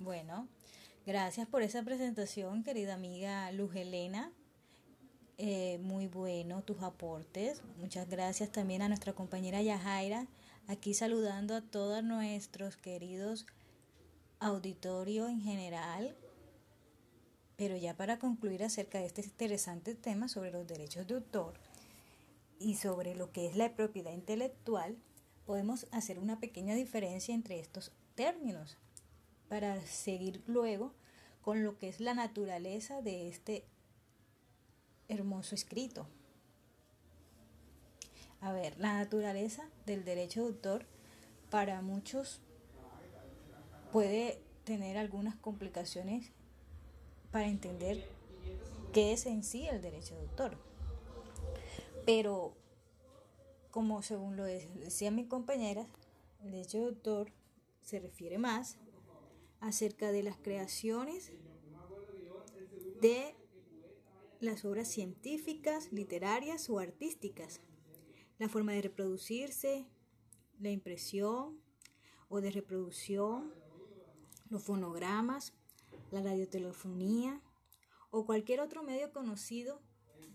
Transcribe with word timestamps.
Bueno, 0.00 0.46
gracias 1.06 1.48
por 1.48 1.62
esa 1.62 1.82
presentación, 1.82 2.62
querida 2.62 2.94
amiga 2.94 3.50
Luz 3.50 3.74
Helena. 3.74 4.32
Eh, 5.38 5.78
muy 5.82 6.06
bueno 6.06 6.62
tus 6.62 6.82
aportes. 6.82 7.62
Muchas 7.78 8.08
gracias 8.08 8.52
también 8.52 8.80
a 8.82 8.88
nuestra 8.88 9.12
compañera 9.12 9.60
Yajaira, 9.60 10.28
aquí 10.68 10.94
saludando 10.94 11.56
a 11.56 11.62
todos 11.62 12.04
nuestros 12.04 12.76
queridos 12.76 13.44
auditorio 14.38 15.26
en 15.26 15.40
general. 15.40 16.16
Pero 17.56 17.76
ya 17.76 17.96
para 17.96 18.20
concluir 18.20 18.62
acerca 18.62 18.98
de 18.98 19.06
este 19.06 19.22
interesante 19.22 19.96
tema 19.96 20.28
sobre 20.28 20.52
los 20.52 20.64
derechos 20.64 21.08
de 21.08 21.14
autor 21.14 21.54
y 22.60 22.76
sobre 22.76 23.16
lo 23.16 23.32
que 23.32 23.48
es 23.48 23.56
la 23.56 23.74
propiedad 23.74 24.12
intelectual, 24.12 24.96
podemos 25.44 25.88
hacer 25.90 26.20
una 26.20 26.38
pequeña 26.38 26.76
diferencia 26.76 27.34
entre 27.34 27.58
estos 27.58 27.90
términos 28.14 28.78
para 29.48 29.80
seguir 29.86 30.42
luego 30.46 30.92
con 31.42 31.64
lo 31.64 31.78
que 31.78 31.88
es 31.88 32.00
la 32.00 32.14
naturaleza 32.14 33.00
de 33.00 33.28
este 33.28 33.64
hermoso 35.08 35.54
escrito. 35.54 36.06
A 38.40 38.52
ver, 38.52 38.78
la 38.78 38.92
naturaleza 38.94 39.68
del 39.86 40.04
derecho 40.04 40.42
de 40.42 40.46
autor 40.48 40.86
para 41.50 41.80
muchos 41.82 42.40
puede 43.92 44.40
tener 44.64 44.98
algunas 44.98 45.34
complicaciones 45.36 46.30
para 47.32 47.48
entender 47.48 48.06
qué 48.92 49.12
es 49.12 49.26
en 49.26 49.42
sí 49.42 49.66
el 49.66 49.80
derecho 49.80 50.14
de 50.14 50.20
autor. 50.20 50.58
Pero, 52.04 52.54
como 53.70 54.02
según 54.02 54.36
lo 54.36 54.44
decía 54.44 55.10
mi 55.10 55.24
compañera, 55.24 55.86
el 56.42 56.52
derecho 56.52 56.78
de 56.78 56.84
autor 56.84 57.32
se 57.82 57.98
refiere 57.98 58.38
más 58.38 58.76
acerca 59.60 60.12
de 60.12 60.22
las 60.22 60.36
creaciones 60.38 61.32
de 63.00 63.34
las 64.40 64.64
obras 64.64 64.88
científicas, 64.88 65.92
literarias 65.92 66.70
o 66.70 66.78
artísticas, 66.78 67.60
la 68.38 68.48
forma 68.48 68.72
de 68.72 68.82
reproducirse, 68.82 69.86
la 70.60 70.70
impresión 70.70 71.60
o 72.28 72.40
de 72.40 72.50
reproducción, 72.50 73.52
los 74.48 74.62
fonogramas, 74.62 75.52
la 76.10 76.22
radiotelefonía 76.22 77.42
o 78.10 78.24
cualquier 78.26 78.60
otro 78.60 78.82
medio 78.82 79.12
conocido, 79.12 79.82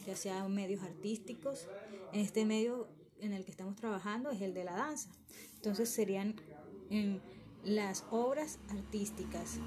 ya 0.06 0.16
sea 0.16 0.48
medios 0.48 0.84
artísticos. 0.84 1.68
En 2.12 2.20
este 2.20 2.46
medio 2.46 2.90
en 3.20 3.34
el 3.34 3.46
que 3.46 3.52
estamos 3.52 3.76
trabajando 3.76 4.32
es 4.32 4.42
el 4.42 4.54
de 4.54 4.66
la 4.66 4.74
danza. 4.74 5.10
Entonces 5.56 5.90
serían 5.90 6.36
las 7.64 8.06
obras 8.12 8.60
artísticas, 8.70 9.58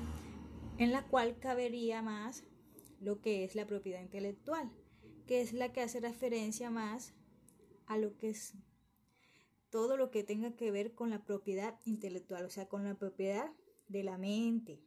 en 0.79 0.93
la 0.93 1.07
cual 1.07 1.39
cabería 1.39 2.03
más 2.03 2.45
lo 3.01 3.21
que 3.21 3.45
es 3.45 3.55
la 3.55 3.67
propiedad 3.67 4.03
intelectual, 4.03 4.71
que 5.27 5.41
es 5.41 5.53
la 5.53 5.73
que 5.73 5.81
hace 5.81 6.01
referencia 6.01 6.71
más 6.71 7.15
a 7.87 7.97
lo 7.97 8.17
que 8.19 8.31
es 8.31 8.55
todo 9.71 9.97
lo 9.97 10.11
que 10.11 10.25
tenga 10.25 10.55
que 10.57 10.71
ver 10.71 10.95
con 10.95 11.11
la 11.11 11.25
propiedad 11.25 11.81
intelectual, 11.85 12.45
o 12.45 12.51
sea, 12.51 12.69
con 12.69 12.85
la 12.85 12.95
propiedad 12.99 13.51
de 13.89 14.03
la 14.03 14.19
mente, 14.19 14.81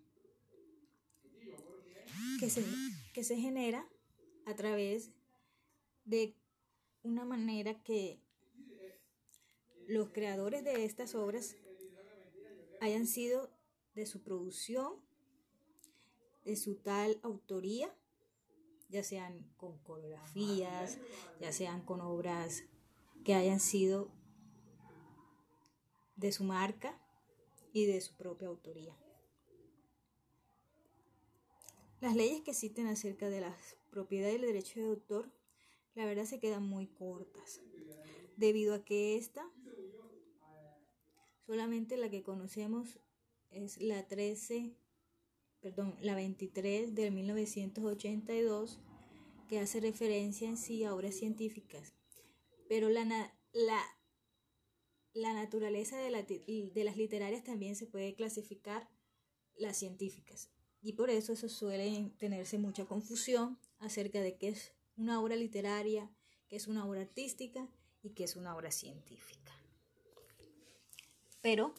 que 2.39 2.49
se, 2.49 2.63
que 3.13 3.23
se 3.23 3.37
genera 3.37 3.87
a 4.45 4.55
través 4.55 5.11
de 6.05 6.35
una 7.03 7.25
manera 7.25 7.81
que 7.83 8.21
los 9.87 10.09
creadores 10.09 10.63
de 10.63 10.85
estas 10.85 11.15
obras 11.15 11.55
hayan 12.81 13.07
sido 13.07 13.49
de 13.95 14.05
su 14.05 14.21
producción, 14.21 14.93
de 16.45 16.55
su 16.55 16.75
tal 16.75 17.19
autoría, 17.23 17.93
ya 18.89 19.03
sean 19.03 19.51
con 19.57 19.77
coreografías, 19.79 20.97
ya 21.39 21.51
sean 21.51 21.83
con 21.83 22.01
obras 22.01 22.63
que 23.23 23.35
hayan 23.35 23.59
sido 23.59 24.09
de 26.15 26.31
su 26.31 26.43
marca 26.43 26.99
y 27.73 27.85
de 27.85 28.01
su 28.01 28.15
propia 28.15 28.47
autoría. 28.47 28.97
Las 32.01 32.15
leyes 32.15 32.41
que 32.41 32.51
existen 32.51 32.87
acerca 32.87 33.29
de 33.29 33.41
la 33.41 33.55
propiedad 33.91 34.31
y 34.31 34.35
el 34.35 34.41
derecho 34.41 34.79
de 34.79 34.87
autor, 34.87 35.29
la 35.95 36.05
verdad 36.05 36.25
se 36.25 36.39
quedan 36.39 36.63
muy 36.63 36.87
cortas, 36.87 37.61
debido 38.37 38.73
a 38.73 38.85
que 38.85 39.17
esta 39.17 39.49
Solamente 41.49 41.97
la 41.97 42.11
que 42.11 42.21
conocemos 42.21 42.99
es 43.49 43.81
la 43.81 44.07
13, 44.07 44.71
perdón, 45.61 45.95
la 45.99 46.13
23 46.13 46.93
del 46.93 47.11
1982, 47.11 48.79
que 49.47 49.57
hace 49.57 49.79
referencia 49.79 50.47
en 50.47 50.57
sí 50.57 50.83
a 50.83 50.93
obras 50.93 51.15
científicas. 51.15 51.95
Pero 52.67 52.89
la, 52.89 53.03
la, 53.51 53.81
la 55.13 55.33
naturaleza 55.33 55.97
de, 55.97 56.71
de 56.71 56.83
las 56.83 56.97
literarias 56.97 57.43
también 57.43 57.75
se 57.75 57.87
puede 57.87 58.13
clasificar 58.13 58.87
las 59.55 59.75
científicas. 59.75 60.51
Y 60.83 60.93
por 60.93 61.09
eso 61.09 61.33
eso 61.33 61.49
suele 61.49 62.13
tenerse 62.19 62.59
mucha 62.59 62.85
confusión 62.85 63.57
acerca 63.79 64.21
de 64.21 64.37
qué 64.37 64.49
es 64.49 64.75
una 64.97 65.19
obra 65.19 65.35
literaria, 65.35 66.11
qué 66.47 66.57
es 66.57 66.67
una 66.67 66.85
obra 66.85 67.01
artística 67.01 67.67
y 68.03 68.11
qué 68.11 68.25
es 68.25 68.35
una 68.35 68.55
obra 68.55 68.69
científica. 68.69 69.58
Pero 71.41 71.73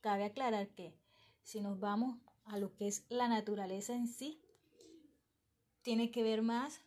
cabe 0.00 0.24
aclarar 0.24 0.68
que 0.74 0.94
si 1.42 1.60
nos 1.60 1.78
vamos 1.78 2.18
a 2.44 2.58
lo 2.58 2.74
que 2.74 2.88
es 2.88 3.04
la 3.08 3.28
naturaleza 3.28 3.94
en 3.94 4.08
sí, 4.08 4.40
tiene 5.82 6.10
que 6.10 6.22
ver 6.22 6.42
más 6.42 6.80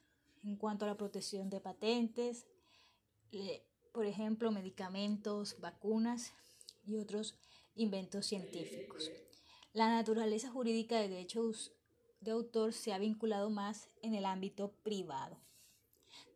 en 0.44 0.56
cuanto 0.58 0.86
a 0.86 0.88
la 0.90 0.98
protección 0.98 1.50
de 1.50 1.62
patentes, 1.62 2.48
por 3.94 4.06
ejemplo, 4.06 4.52
medicamentos, 4.52 5.60
vacunas 5.60 6.34
y 6.84 6.98
otros 6.98 7.36
inventos 7.76 8.26
científicos. 8.26 9.10
La 9.74 9.90
naturaleza 9.90 10.50
jurídica 10.50 11.00
de 11.00 11.08
derechos 11.08 11.74
de 12.20 12.32
autor 12.32 12.74
se 12.74 12.94
ha 12.94 13.00
vinculado 13.00 13.50
más 13.50 13.90
en 14.02 14.16
el 14.16 14.26
ámbito 14.26 14.74
privado, 14.84 15.40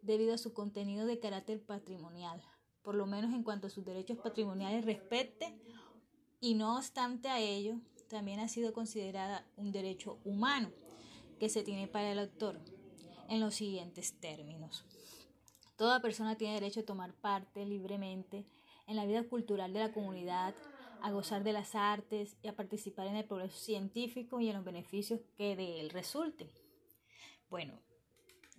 debido 0.01 0.33
a 0.33 0.37
su 0.37 0.53
contenido 0.53 1.05
de 1.05 1.19
carácter 1.19 1.63
patrimonial, 1.63 2.41
por 2.85 2.95
lo 2.95 3.07
menos 3.07 3.33
en 3.33 3.43
cuanto 3.43 3.67
a 3.67 3.71
sus 3.71 3.83
derechos 3.83 4.19
patrimoniales 4.19 4.85
respete, 4.85 5.59
y 6.39 6.53
no 6.53 6.77
obstante 6.77 7.27
a 7.27 7.39
ello, 7.39 7.79
también 8.07 8.39
ha 8.39 8.47
sido 8.47 8.71
considerada 8.71 9.43
un 9.57 9.71
derecho 9.71 10.19
humano 10.23 10.71
que 11.39 11.49
se 11.49 11.63
tiene 11.63 11.87
para 11.87 12.11
el 12.11 12.19
autor 12.19 12.61
en 13.27 13.39
los 13.39 13.55
siguientes 13.55 14.19
términos. 14.19 14.85
Toda 15.75 15.99
persona 15.99 16.37
tiene 16.37 16.53
derecho 16.53 16.81
a 16.81 16.85
tomar 16.85 17.13
parte 17.15 17.65
libremente 17.65 18.45
en 18.85 18.95
la 18.95 19.05
vida 19.05 19.23
cultural 19.23 19.73
de 19.73 19.79
la 19.79 19.91
comunidad, 19.91 20.53
a 21.01 21.11
gozar 21.11 21.43
de 21.43 21.53
las 21.53 21.73
artes 21.73 22.37
y 22.43 22.47
a 22.47 22.55
participar 22.55 23.07
en 23.07 23.15
el 23.15 23.25
progreso 23.25 23.57
científico 23.57 24.39
y 24.39 24.49
en 24.49 24.55
los 24.55 24.63
beneficios 24.63 25.21
que 25.35 25.55
de 25.55 25.81
él 25.81 25.89
resulten. 25.89 26.49
Bueno, 27.49 27.79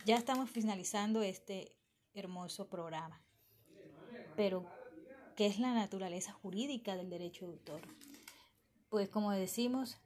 ya 0.04 0.16
estamos 0.16 0.50
finalizando 0.50 1.22
este 1.22 1.76
hermoso 2.12 2.68
programa. 2.68 3.25
Pero, 4.36 4.66
¿qué 5.34 5.46
es 5.46 5.58
la 5.58 5.72
naturaleza 5.72 6.32
jurídica 6.32 6.94
del 6.94 7.08
derecho 7.08 7.46
de 7.46 7.52
autor? 7.52 7.80
Pues 8.90 9.08
como 9.08 9.30
decimos, 9.30 9.96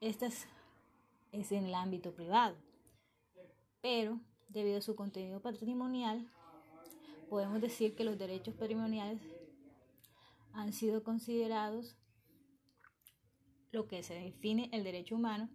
esta 0.00 0.26
es, 0.26 0.46
en 1.32 1.66
el 1.66 1.74
ámbito 1.74 2.14
privado. 2.14 2.56
Pero, 3.82 4.20
debido 4.48 4.78
a 4.78 4.80
su 4.80 4.96
contenido 4.96 5.40
patrimonial, 5.40 6.26
podemos 7.28 7.60
decir 7.60 7.94
que 7.94 8.04
los 8.04 8.18
derechos 8.18 8.54
patrimoniales 8.54 9.20
han 10.54 10.72
sido 10.72 11.04
considerados 11.04 11.96
lo 13.70 13.86
que 13.86 14.02
se 14.02 14.14
define 14.14 14.70
el 14.72 14.84
derecho 14.84 15.16
humano 15.16 15.50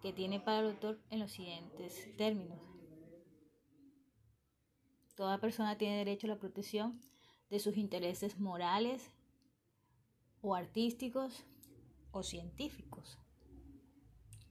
que 0.00 0.12
tiene 0.12 0.40
para 0.40 0.60
el 0.60 0.66
autor 0.68 1.00
en 1.10 1.18
los 1.18 1.32
siguientes 1.32 2.16
términos. 2.16 2.58
Toda 5.16 5.38
persona 5.38 5.76
tiene 5.76 5.98
derecho 5.98 6.26
a 6.26 6.30
la 6.30 6.38
protección 6.38 7.00
de 7.50 7.58
sus 7.58 7.76
intereses 7.76 8.38
morales 8.38 9.10
o 10.40 10.54
artísticos 10.54 11.44
o 12.10 12.22
científicos. 12.22 13.18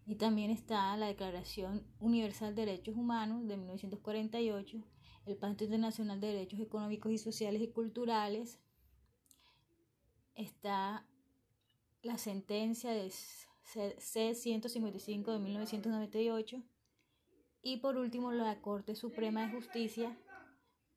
Y 0.06 0.16
también 0.16 0.52
está 0.52 0.96
la 0.98 1.08
Declaración 1.08 1.88
Universal 2.00 2.54
de 2.56 2.66
Derechos 2.66 2.96
Humanos 2.96 3.48
de 3.48 3.56
1948, 3.58 4.84
el 5.26 5.38
Pacto 5.38 5.64
Internacional 5.64 6.20
de 6.20 6.28
Derechos 6.28 6.60
Económicos 6.60 7.12
y 7.12 7.18
Sociales 7.18 7.62
y 7.62 7.70
Culturales, 7.70 8.60
está 10.36 11.08
la 12.02 12.18
sentencia 12.18 12.92
de 12.92 13.10
C-155 13.12 15.32
de 15.32 15.40
1998 15.40 16.62
y 17.62 17.78
por 17.78 17.96
último 17.98 18.34
la 18.34 18.60
Corte 18.62 18.96
Suprema 18.96 19.46
de 19.46 19.54
Justicia 19.54 20.18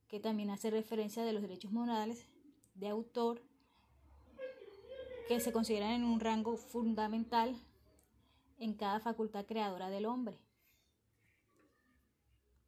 que 0.08 0.20
también 0.20 0.50
hace 0.50 0.70
referencia 0.70 1.24
de 1.24 1.32
los 1.32 1.42
derechos 1.42 1.72
morales 1.72 2.26
de 2.74 2.88
autor 2.88 3.42
que 5.28 5.40
se 5.40 5.52
consideran 5.52 5.90
en 5.92 6.04
un 6.04 6.20
rango 6.20 6.56
fundamental 6.56 7.56
en 8.58 8.74
cada 8.74 9.00
facultad 9.00 9.44
creadora 9.44 9.90
del 9.90 10.06
hombre. 10.06 10.38